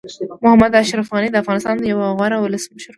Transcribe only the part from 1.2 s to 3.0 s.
د افغانستان یو غوره ولسمشر وو.